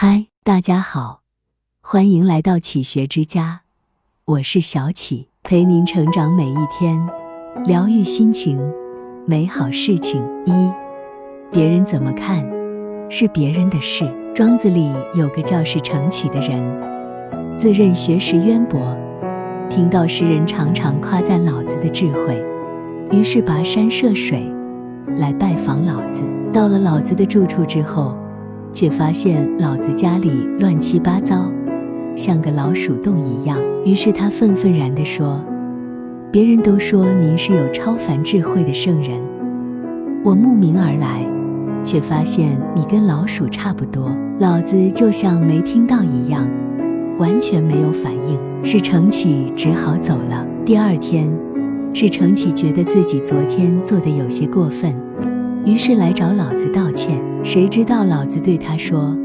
[0.00, 1.22] 嗨，大家好，
[1.82, 3.62] 欢迎来到启学之家，
[4.26, 7.04] 我是小启，陪您成长每一天，
[7.64, 8.60] 疗愈心情，
[9.26, 10.24] 美好事情。
[10.46, 10.52] 一，
[11.50, 12.48] 别人怎么看，
[13.10, 14.08] 是别人的事。
[14.32, 18.96] 庄子里有个叫是成启的人，自认学识渊博，
[19.68, 22.40] 听到诗人常常夸赞老子的智慧，
[23.10, 24.48] 于是跋山涉水
[25.16, 26.22] 来拜访老子。
[26.52, 28.16] 到了老子的住处之后。
[28.72, 31.50] 却发现老子家里乱七八糟，
[32.14, 33.58] 像个老鼠洞一样。
[33.84, 35.40] 于是他愤愤然地说
[36.30, 39.20] ：“别人都说您是有超凡智慧的圣人，
[40.24, 41.26] 我慕名而来，
[41.84, 46.48] 却发现你跟老鼠差不多。”老子就像没听到一样，
[47.18, 48.38] 完全没有反应。
[48.62, 50.46] 是程启只好走了。
[50.64, 51.28] 第二天，
[51.92, 54.94] 是程启觉得自己昨天做的有些过分。
[55.64, 59.16] 于是来找老子道歉，谁知道老子对他说：“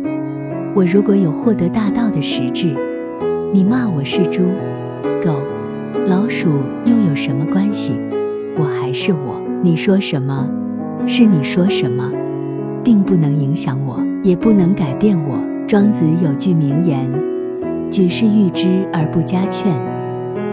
[0.73, 2.73] 我如果有获得大道的实质，
[3.51, 4.43] 你骂我是猪、
[5.23, 5.33] 狗、
[6.07, 6.49] 老鼠
[6.85, 7.93] 又有什么关系？
[8.57, 10.47] 我还是我，你说什么
[11.05, 12.09] 是你说什么，
[12.83, 17.09] 并不能影响我，也不能改变我。”庄子有句名言
[17.89, 19.73] ：“举世誉之而不加劝，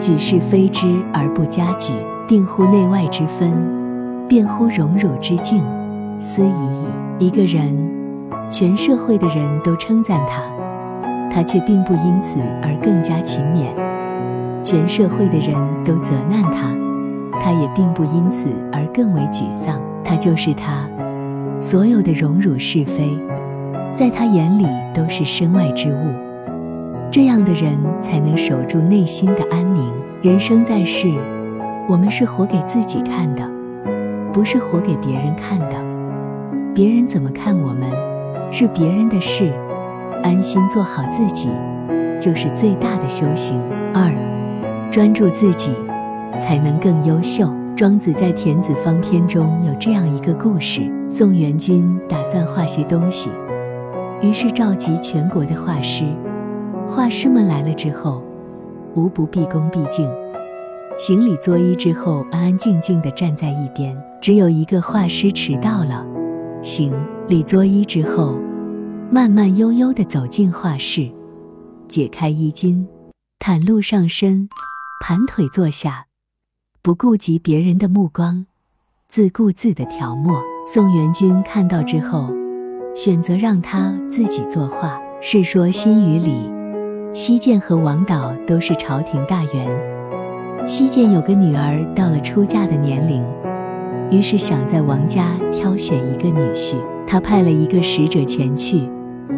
[0.01, 1.93] 举世非之而不加沮，
[2.27, 3.53] 定乎内外之分，
[4.27, 5.61] 辩乎荣辱之境。”
[6.19, 7.00] 思已矣。
[7.21, 7.77] 一个人，
[8.51, 10.43] 全社会的人都称赞他，
[11.31, 13.67] 他却并不因此而更加勤勉；
[14.65, 15.55] 全社会的人
[15.85, 16.75] 都责难他，
[17.39, 19.79] 他也并不因此而更为沮丧。
[20.03, 20.89] 他就是他，
[21.61, 23.11] 所有的荣辱是非，
[23.95, 26.15] 在他眼里都是身外之物。
[27.11, 29.93] 这样的人才能守住内心的安宁。
[30.23, 31.13] 人生在世，
[31.87, 33.47] 我们是活给自己看的，
[34.33, 35.90] 不是活给别人看的。
[36.73, 37.91] 别人怎么看我们，
[38.53, 39.53] 是别人的事，
[40.23, 41.49] 安心做好自己，
[42.19, 43.61] 就是最大的修行。
[43.93, 44.13] 二，
[44.91, 45.73] 专注自己，
[46.39, 47.53] 才能更优秀。
[47.77, 53.31] 庄子在《田子方篇》中有这样一个故事：宋元君打算画些东西，
[54.23, 56.05] 于是召集全国的画师。
[56.87, 58.23] 画师们来了之后，
[58.95, 60.09] 无不毕恭毕敬，
[60.99, 63.97] 行礼作揖之后，安安静静地站在一边。
[64.21, 66.07] 只有一个画师迟到了。
[66.63, 66.93] 行
[67.27, 68.39] 礼作揖之后，
[69.11, 71.11] 慢慢悠悠地走进画室，
[71.89, 72.87] 解开衣襟，
[73.39, 74.47] 袒露上身，
[75.03, 76.05] 盘腿坐下，
[76.83, 78.45] 不顾及别人的目光，
[79.09, 80.43] 自顾自地调墨。
[80.67, 82.29] 宋元君看到之后，
[82.95, 84.99] 选择让他自己作画。
[85.23, 86.51] 《世说新语》里，
[87.15, 90.69] 西涧和王导都是朝廷大员。
[90.69, 93.25] 西涧有个女儿，到了出嫁的年龄。
[94.11, 96.75] 于是想在王家挑选一个女婿，
[97.07, 98.83] 他派了一个使者前去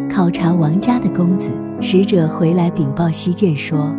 [0.08, 1.50] 考察王家的公子。
[1.80, 3.92] 使者回来禀报西涧说，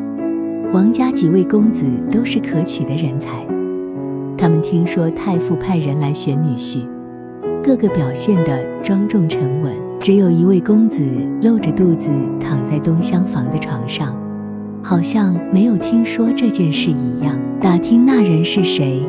[0.74, 3.46] 王家几位公子都是可取的人才。
[4.38, 6.88] 他们听说太傅派人来选女婿，
[7.62, 11.06] 个个表现得庄重沉稳，只有一位公子
[11.42, 14.16] 露着肚子躺在东厢房的床上，
[14.82, 17.38] 好像没有听说这件事一样。
[17.60, 19.04] 打听那人是谁。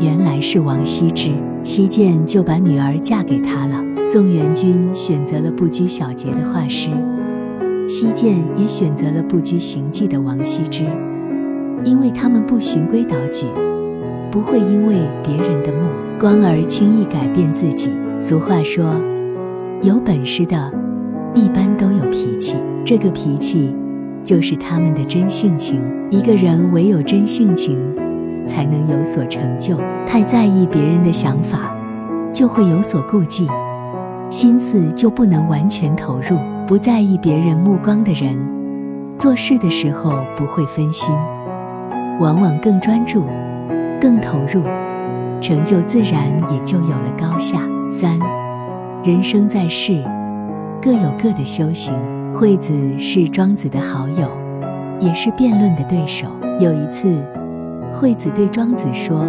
[0.00, 1.32] 原来是王羲之，
[1.64, 3.84] 西涧就把女儿嫁给他了。
[4.04, 6.88] 宋元君选择了不拘小节的画师，
[7.88, 10.84] 西涧也选择了不拘形迹的王羲之，
[11.84, 13.46] 因为他们不循规蹈矩，
[14.30, 15.88] 不会因为别人的目
[16.18, 17.90] 光而轻易改变自己。
[18.20, 18.94] 俗话说，
[19.82, 20.72] 有本事的，
[21.34, 23.74] 一般都有脾气，这个脾气
[24.24, 25.80] 就是他们的真性情。
[26.08, 27.76] 一个人唯有真性情。
[28.48, 29.76] 才能有所成就。
[30.06, 31.70] 太在意别人的想法，
[32.32, 33.46] 就会有所顾忌，
[34.30, 36.36] 心思就不能完全投入。
[36.66, 38.36] 不在意别人目光的人，
[39.18, 41.14] 做事的时候不会分心，
[42.18, 43.24] 往往更专注、
[44.00, 44.62] 更投入，
[45.40, 47.60] 成就自然也就有了高下。
[47.90, 48.18] 三，
[49.04, 50.02] 人生在世，
[50.82, 51.94] 各有各的修行。
[52.34, 54.28] 惠子是庄子的好友，
[55.00, 56.26] 也是辩论的对手。
[56.60, 57.06] 有一次。
[57.92, 59.26] 惠子对庄子说：“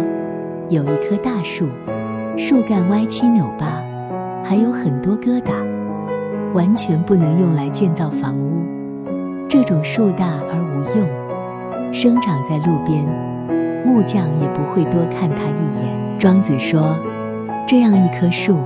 [0.70, 1.66] 有一棵大树，
[2.36, 3.82] 树干歪七扭八，
[4.44, 5.50] 还有很多疙瘩，
[6.52, 8.62] 完全不能用来建造房屋。
[9.48, 13.04] 这种树大而无用，生长在路边，
[13.84, 16.94] 木匠也不会多看它一眼。”庄子说
[17.66, 18.58] ：“这样一棵树，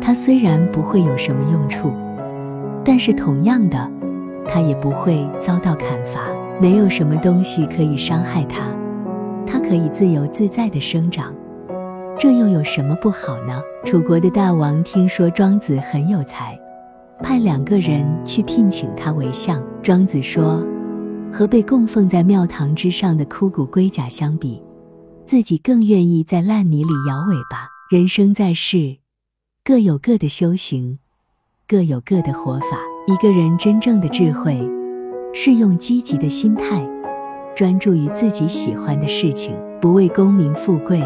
[0.00, 1.90] 它虽然不会有什么用处，
[2.84, 3.90] 但是同样的，
[4.46, 6.20] 它也不会遭到砍伐，
[6.60, 8.60] 没有什么东西可以伤害它。”
[9.46, 11.34] 它可以自由自在地生长，
[12.18, 13.60] 这又有什么不好呢？
[13.84, 16.58] 楚国的大王听说庄子很有才，
[17.22, 19.62] 派两个人去聘请他为相。
[19.82, 20.64] 庄子说，
[21.32, 24.62] 和被供奉在庙堂之上的枯骨龟甲相比，
[25.24, 27.68] 自己更愿意在烂泥里摇尾巴。
[27.90, 28.96] 人生在世，
[29.64, 30.98] 各有各的修行，
[31.68, 32.78] 各有各的活法。
[33.08, 34.56] 一个人真正的智慧，
[35.34, 36.88] 是用积极的心态，
[37.54, 41.02] 专注于自己喜欢的事情，不为功名富贵，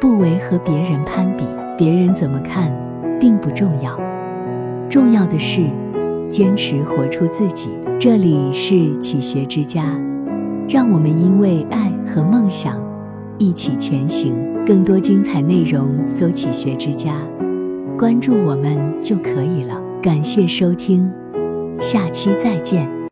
[0.00, 1.44] 不为和别人攀比。
[1.76, 2.72] 别人怎么看，
[3.18, 3.98] 并不重要，
[4.88, 5.62] 重要的是
[6.28, 7.70] 坚持活出自己。
[7.98, 9.84] 这里是启学之家，
[10.68, 12.78] 让我们因为爱和梦想
[13.38, 14.32] 一起前行。
[14.64, 17.16] 更多精彩内容，搜“启学之家”，
[17.98, 19.78] 关注我们就可以了。
[20.00, 21.10] 感谢收听，
[21.80, 22.93] 下期再见。